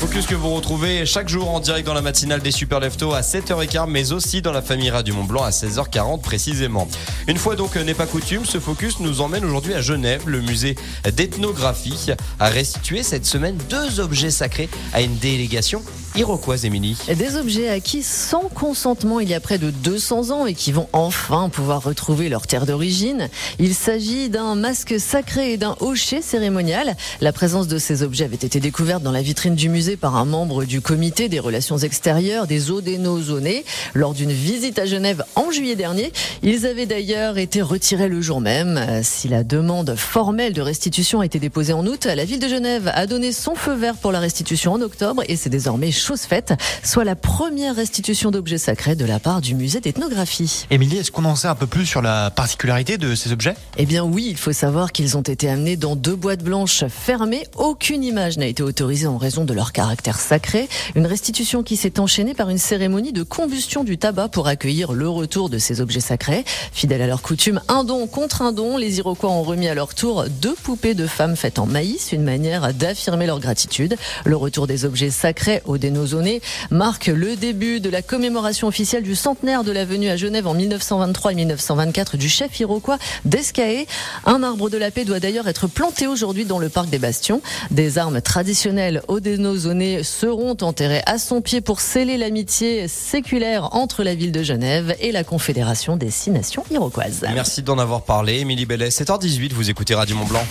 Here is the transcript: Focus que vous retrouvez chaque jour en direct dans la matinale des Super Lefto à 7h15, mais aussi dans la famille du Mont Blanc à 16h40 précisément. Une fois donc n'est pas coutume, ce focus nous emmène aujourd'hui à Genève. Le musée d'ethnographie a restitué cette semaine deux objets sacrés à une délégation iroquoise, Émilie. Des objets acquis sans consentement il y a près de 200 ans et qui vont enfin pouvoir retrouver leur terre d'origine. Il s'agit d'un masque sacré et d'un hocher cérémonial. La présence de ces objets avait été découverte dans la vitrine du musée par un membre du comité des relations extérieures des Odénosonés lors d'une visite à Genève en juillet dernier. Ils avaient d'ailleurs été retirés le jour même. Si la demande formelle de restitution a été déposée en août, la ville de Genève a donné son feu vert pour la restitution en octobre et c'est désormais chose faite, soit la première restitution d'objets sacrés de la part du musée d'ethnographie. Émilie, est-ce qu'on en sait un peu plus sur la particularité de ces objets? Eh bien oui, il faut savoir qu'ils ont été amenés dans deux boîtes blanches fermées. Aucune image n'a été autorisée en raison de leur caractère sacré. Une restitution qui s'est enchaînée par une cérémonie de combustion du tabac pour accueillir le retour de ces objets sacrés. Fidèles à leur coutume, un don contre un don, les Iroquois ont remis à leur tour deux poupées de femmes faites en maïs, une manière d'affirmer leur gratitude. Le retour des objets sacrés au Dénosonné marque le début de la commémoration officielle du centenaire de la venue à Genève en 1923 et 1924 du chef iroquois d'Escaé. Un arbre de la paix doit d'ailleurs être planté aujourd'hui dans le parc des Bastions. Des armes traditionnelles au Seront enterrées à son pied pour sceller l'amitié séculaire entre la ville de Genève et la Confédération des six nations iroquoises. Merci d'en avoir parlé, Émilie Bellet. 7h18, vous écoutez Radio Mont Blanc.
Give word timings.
Focus 0.00 0.26
que 0.26 0.34
vous 0.34 0.54
retrouvez 0.54 1.04
chaque 1.04 1.28
jour 1.28 1.50
en 1.50 1.60
direct 1.60 1.86
dans 1.86 1.92
la 1.92 2.00
matinale 2.00 2.40
des 2.40 2.52
Super 2.52 2.80
Lefto 2.80 3.12
à 3.12 3.20
7h15, 3.20 3.84
mais 3.86 4.12
aussi 4.12 4.40
dans 4.40 4.50
la 4.50 4.62
famille 4.62 4.90
du 5.04 5.12
Mont 5.12 5.24
Blanc 5.24 5.42
à 5.42 5.50
16h40 5.50 6.22
précisément. 6.22 6.88
Une 7.28 7.36
fois 7.36 7.54
donc 7.54 7.76
n'est 7.76 7.92
pas 7.92 8.06
coutume, 8.06 8.46
ce 8.46 8.58
focus 8.58 9.00
nous 9.00 9.20
emmène 9.20 9.44
aujourd'hui 9.44 9.74
à 9.74 9.82
Genève. 9.82 10.22
Le 10.24 10.40
musée 10.40 10.74
d'ethnographie 11.14 12.12
a 12.38 12.48
restitué 12.48 13.02
cette 13.02 13.26
semaine 13.26 13.58
deux 13.68 14.00
objets 14.00 14.30
sacrés 14.30 14.70
à 14.94 15.02
une 15.02 15.18
délégation 15.18 15.82
iroquoise, 16.16 16.64
Émilie. 16.64 16.96
Des 17.14 17.36
objets 17.36 17.68
acquis 17.68 18.02
sans 18.02 18.48
consentement 18.48 19.20
il 19.20 19.28
y 19.28 19.34
a 19.34 19.40
près 19.40 19.58
de 19.58 19.70
200 19.70 20.30
ans 20.30 20.46
et 20.46 20.54
qui 20.54 20.72
vont 20.72 20.88
enfin 20.92 21.48
pouvoir 21.50 21.82
retrouver 21.82 22.28
leur 22.28 22.46
terre 22.46 22.66
d'origine. 22.66 23.28
Il 23.58 23.74
s'agit 23.74 24.28
d'un 24.28 24.54
masque 24.54 24.98
sacré 24.98 25.52
et 25.52 25.56
d'un 25.56 25.76
hocher 25.80 26.22
cérémonial. 26.22 26.96
La 27.20 27.32
présence 27.32 27.68
de 27.68 27.78
ces 27.78 28.02
objets 28.02 28.24
avait 28.24 28.34
été 28.34 28.60
découverte 28.60 29.02
dans 29.02 29.12
la 29.12 29.22
vitrine 29.22 29.54
du 29.54 29.68
musée 29.68 29.89
par 29.96 30.16
un 30.16 30.24
membre 30.24 30.64
du 30.64 30.80
comité 30.80 31.28
des 31.28 31.40
relations 31.40 31.78
extérieures 31.78 32.46
des 32.46 32.70
Odénosonés 32.70 33.64
lors 33.94 34.14
d'une 34.14 34.32
visite 34.32 34.78
à 34.78 34.86
Genève 34.86 35.24
en 35.34 35.50
juillet 35.50 35.76
dernier. 35.76 36.12
Ils 36.42 36.66
avaient 36.66 36.86
d'ailleurs 36.86 37.38
été 37.38 37.62
retirés 37.62 38.08
le 38.08 38.20
jour 38.20 38.40
même. 38.40 39.02
Si 39.02 39.28
la 39.28 39.42
demande 39.44 39.94
formelle 39.96 40.52
de 40.52 40.62
restitution 40.62 41.20
a 41.20 41.26
été 41.26 41.38
déposée 41.38 41.72
en 41.72 41.86
août, 41.86 42.06
la 42.06 42.24
ville 42.24 42.38
de 42.38 42.48
Genève 42.48 42.90
a 42.94 43.06
donné 43.06 43.32
son 43.32 43.54
feu 43.54 43.74
vert 43.74 43.96
pour 43.96 44.12
la 44.12 44.20
restitution 44.20 44.72
en 44.72 44.80
octobre 44.80 45.22
et 45.28 45.36
c'est 45.36 45.50
désormais 45.50 45.90
chose 45.90 46.20
faite, 46.20 46.54
soit 46.84 47.04
la 47.04 47.16
première 47.16 47.74
restitution 47.74 48.30
d'objets 48.30 48.58
sacrés 48.58 48.94
de 48.94 49.04
la 49.04 49.18
part 49.18 49.40
du 49.40 49.54
musée 49.54 49.80
d'ethnographie. 49.80 50.66
Émilie, 50.70 50.98
est-ce 50.98 51.10
qu'on 51.10 51.24
en 51.24 51.36
sait 51.36 51.48
un 51.48 51.54
peu 51.54 51.66
plus 51.66 51.86
sur 51.86 52.02
la 52.02 52.30
particularité 52.30 52.96
de 52.96 53.14
ces 53.14 53.32
objets? 53.32 53.54
Eh 53.76 53.86
bien 53.86 54.04
oui, 54.04 54.28
il 54.30 54.36
faut 54.36 54.52
savoir 54.52 54.92
qu'ils 54.92 55.16
ont 55.16 55.22
été 55.22 55.48
amenés 55.48 55.76
dans 55.76 55.96
deux 55.96 56.16
boîtes 56.16 56.42
blanches 56.42 56.84
fermées. 56.88 57.44
Aucune 57.56 58.04
image 58.04 58.38
n'a 58.38 58.46
été 58.46 58.62
autorisée 58.62 59.06
en 59.06 59.18
raison 59.18 59.44
de 59.44 59.52
leur 59.52 59.72
caractère 59.72 59.79
sacré. 60.18 60.68
Une 60.94 61.06
restitution 61.06 61.62
qui 61.62 61.76
s'est 61.76 62.00
enchaînée 62.00 62.34
par 62.34 62.50
une 62.50 62.58
cérémonie 62.58 63.12
de 63.12 63.22
combustion 63.22 63.84
du 63.84 63.98
tabac 63.98 64.28
pour 64.28 64.46
accueillir 64.46 64.92
le 64.92 65.08
retour 65.08 65.48
de 65.48 65.58
ces 65.58 65.80
objets 65.80 66.00
sacrés. 66.00 66.44
Fidèles 66.72 67.02
à 67.02 67.06
leur 67.06 67.22
coutume, 67.22 67.60
un 67.68 67.84
don 67.84 68.06
contre 68.06 68.42
un 68.42 68.52
don, 68.52 68.76
les 68.76 68.98
Iroquois 68.98 69.30
ont 69.30 69.42
remis 69.42 69.68
à 69.68 69.74
leur 69.74 69.94
tour 69.94 70.24
deux 70.40 70.54
poupées 70.54 70.94
de 70.94 71.06
femmes 71.06 71.36
faites 71.36 71.58
en 71.58 71.66
maïs, 71.66 72.12
une 72.12 72.22
manière 72.22 72.72
d'affirmer 72.74 73.26
leur 73.26 73.40
gratitude. 73.40 73.96
Le 74.24 74.36
retour 74.36 74.66
des 74.66 74.84
objets 74.84 75.10
sacrés 75.10 75.62
au 75.64 75.78
Dénosonné 75.78 76.40
marque 76.70 77.06
le 77.06 77.36
début 77.36 77.80
de 77.80 77.90
la 77.90 78.02
commémoration 78.02 78.68
officielle 78.68 79.02
du 79.02 79.14
centenaire 79.14 79.64
de 79.64 79.72
la 79.72 79.84
venue 79.84 80.08
à 80.08 80.16
Genève 80.16 80.46
en 80.46 80.54
1923 80.54 81.32
et 81.32 81.34
1924 81.36 82.16
du 82.16 82.28
chef 82.28 82.58
iroquois 82.60 82.98
d'Escaé. 83.24 83.86
Un 84.26 84.42
arbre 84.42 84.70
de 84.70 84.78
la 84.78 84.90
paix 84.90 85.04
doit 85.04 85.20
d'ailleurs 85.20 85.48
être 85.48 85.66
planté 85.66 86.06
aujourd'hui 86.06 86.44
dans 86.44 86.58
le 86.58 86.68
parc 86.68 86.90
des 86.90 86.98
Bastions. 86.98 87.42
Des 87.70 87.98
armes 87.98 88.20
traditionnelles 88.20 89.02
au 89.08 89.20
Seront 90.02 90.56
enterrées 90.62 91.02
à 91.06 91.18
son 91.18 91.40
pied 91.40 91.60
pour 91.60 91.80
sceller 91.80 92.18
l'amitié 92.18 92.88
séculaire 92.88 93.74
entre 93.74 94.02
la 94.02 94.14
ville 94.14 94.32
de 94.32 94.42
Genève 94.42 94.96
et 95.00 95.12
la 95.12 95.22
Confédération 95.22 95.96
des 95.96 96.10
six 96.10 96.30
nations 96.30 96.64
iroquoises. 96.70 97.24
Merci 97.34 97.62
d'en 97.62 97.78
avoir 97.78 98.02
parlé, 98.02 98.40
Émilie 98.40 98.66
Bellet. 98.66 98.88
7h18, 98.88 99.52
vous 99.52 99.70
écoutez 99.70 99.94
Radio 99.94 100.16
Mont 100.16 100.26
Blanc. 100.26 100.44